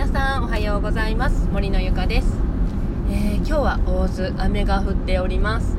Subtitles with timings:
[0.00, 1.46] 皆さんおはようございます。
[1.52, 2.32] 森のゆかです、
[3.10, 5.76] えー、今日は大津雨が降っております。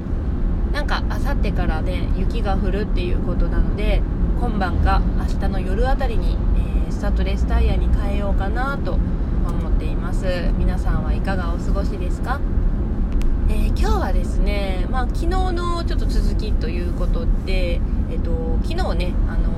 [0.72, 4.04] なんかあさってからね雪が降るっていうことなので
[4.40, 6.38] 今晩か明日の夜あたりに、
[6.86, 10.52] えー、スタッドレスタイヤに変えようかなと思っています。
[10.56, 12.40] 皆さんはいかがお過ごしですか？
[13.50, 19.50] えー、今日はですね、まあ、昨日のちょっと続きということで、えーと、昨日ね、あの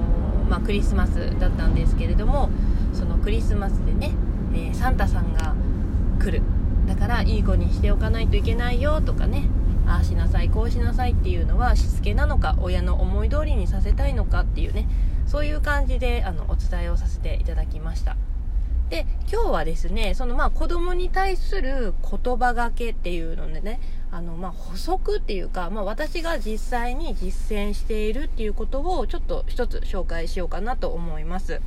[0.46, 2.50] ー、まあ、クリスマスだったんですけれども
[2.94, 4.14] そのクリスマスでね、
[4.54, 5.56] えー、サンタさんが
[6.20, 6.42] 来る。
[6.88, 9.48] だからいい子にしておかないといけないよとかね。
[9.86, 14.88] ああしなさいこうしなさいっていうのはしつけなのか親の思い通りにさせたいのかっていうね。
[15.26, 18.16] そういう感じであのお伝えをさせていただきました。
[18.90, 23.80] で今日はですねそのまあ子供に対する言葉がけっていうのでね
[24.12, 31.62] あのまあ補足っていうか、まあ、私が実際に実践しているっていうことをちょっと一つ紹介しようかなと思います。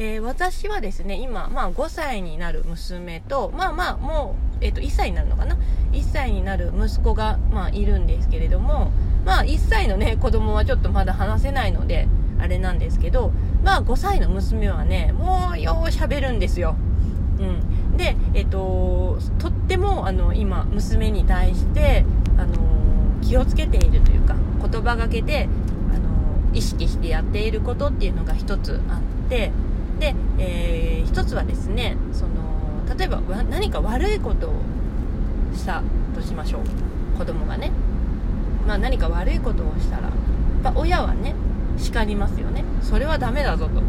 [0.00, 5.58] えー、私はですね今、まあ、5歳になる娘とまあまあもう、えー、と1歳になるのかな
[5.92, 8.92] ？1歳になる息子が、まあ、いるんですけれども
[9.26, 16.76] まあ1歳のね子供はちょっとまだ話せないのであれなんですけどまあ5歳の娘はねもうよう喋るんですよ。
[17.38, 17.96] うん。
[17.98, 22.06] でえっ、ー、ととってもあの今娘に対して
[22.38, 22.54] あの
[23.20, 25.46] 気をつけているというか言葉がけで
[25.94, 29.52] あの意識してやっていることっていうのが一つあって
[30.00, 34.52] で、えー、一つはですねその例えば何か悪いことを
[35.54, 35.82] した
[36.14, 37.18] としましょう。
[37.18, 37.70] 子供がね、
[38.66, 40.12] まあ、何か悪いことをしたらやっ
[40.62, 41.34] ぱ親はね
[41.76, 42.64] 叱りますよね。
[42.82, 43.82] それはダメだぞと。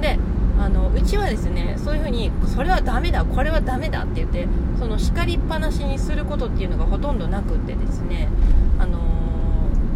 [0.00, 0.18] で
[0.58, 4.46] あのうちはですねそういうふうにそれはダメだこれはダメだって言って
[4.78, 8.28] その叱りっぱなしにすることっていうのがほとんどなくってですね
[8.78, 8.98] あの、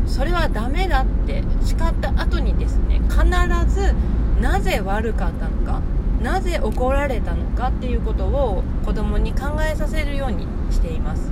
[0.06, 3.24] それはダメだって叱った後にですね必
[3.68, 3.94] ず
[4.40, 5.80] なぜ悪かったのか
[6.22, 11.30] なぜ怒られたのかっていうことを子供に考えさせるようにしています、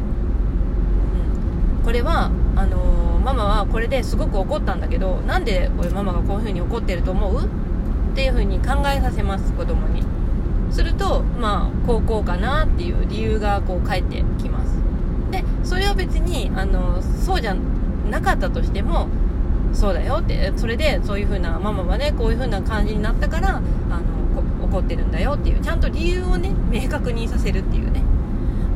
[1.78, 7.44] うん、これはあのー、ママはこれですごく怒ったんだけどなんで俺ママがこういう風に怒ってると思う？
[8.12, 10.02] っていう風に考えさせます子供に。
[10.70, 14.74] するとまあこうこうかなっていう理由がこう返ってきます。
[15.30, 17.54] でそれは別にあのそうじゃ
[18.10, 19.08] なかったとしても
[19.72, 28.02] そうだよってそれでそういう風なママはねこういう風な感じになったからあの怒ってるんだよっていうちゃんと理由をね明確にさせるっていうね。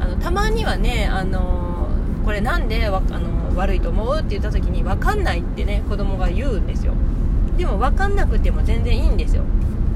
[0.01, 1.89] あのたまにはねあの
[2.25, 6.93] これなんでわあの悪いと思うって言った時に分かんないってね子供が言うんですよ。
[7.57, 9.45] でも分かんなくても全然いいんですよ。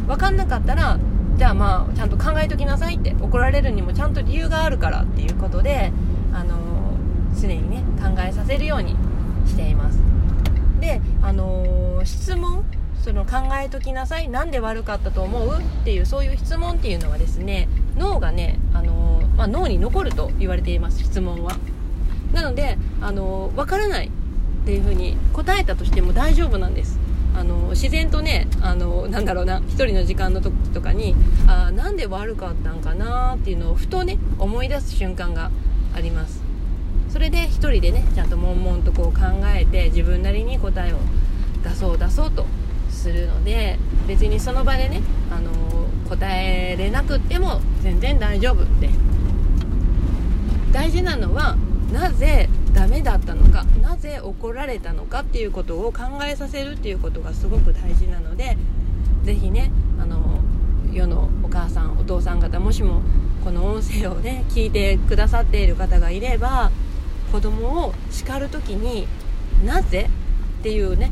[0.07, 0.99] 分かんなかったら
[1.37, 5.93] じゃあまあちゃんと考えときなさいって怒られるにもちゃんと理由があるからっていうことで
[6.33, 6.57] あの
[7.39, 8.97] 常にね考えさせるように
[9.47, 9.99] しています。
[10.81, 12.65] で、あのー、質問
[13.03, 21.57] その考えときなさい何で悪かったと思うっていうそういう質問っていうのはですね脳がね、あのー、まあ、脳に残ると言われています質問は。
[22.33, 24.11] なので、あのー、分からないっ
[24.67, 26.99] ていうふうに答えたとしても大丈夫なんです。
[27.35, 31.15] あの自然とねあのなんだろうな1人の時間の時とかに
[31.47, 35.51] あなんで悪かったんかなっていうのをふとね思い出す瞬間が
[35.95, 36.50] あります。
[37.13, 40.99] それで1人でねちゃんと悶々とこう考えて自分なりに答えを
[41.63, 42.47] 出そう出そうと
[42.91, 45.01] するので別にその場でね、
[45.31, 45.51] あの
[46.09, 48.89] 答えれなくっても全然大丈夫って。
[50.73, 51.57] 大事なのは
[51.93, 58.57] なぜダメだったのかなぜ怒られたのかっていうことを考えさせるっていうことがすごく大事なので
[59.25, 60.39] 是非ねあの
[60.93, 63.03] 世のお母さんお父さん方もしも
[63.45, 66.71] この音声をね聞いてくださっている方がいれば
[67.31, 69.07] 子供を叱る時に
[69.65, 70.09] 「なぜ?」
[70.61, 71.11] っていうね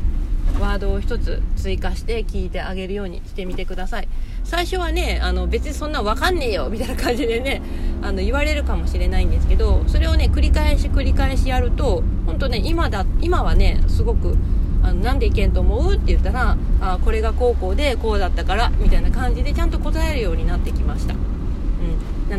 [0.59, 4.07] ワードを1つ追加して聞いてあげるようにしてみてください
[4.43, 7.61] 最初はねあの別にそんな分かんねえよみたいな感じでね
[8.01, 14.35] あの言われるかもしれないんですけどそれをね繰り返し繰り返しやると本当ね今だ今はねすごく
[14.81, 21.15] あのなんでいけんと思うって言ったらあこれが高校でこうだったからみたいな感じでちゃんと答えるようになってきました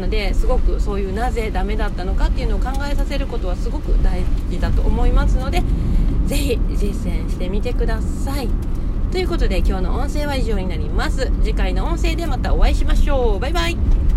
[0.00, 5.62] のですごくそういうなぜダメだったのかっていうのを考えさせることはすごく大事だと思いますので
[6.26, 8.48] 是非実践してみてください。
[9.12, 11.30] ということで今日の音声は以上になります。
[11.42, 13.40] 次回の音声でまたお会いしましょう。
[13.40, 14.09] バイバイ。